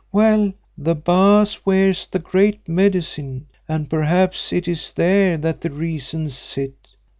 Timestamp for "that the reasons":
5.37-6.35